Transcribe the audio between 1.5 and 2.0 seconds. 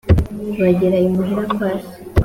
kwa se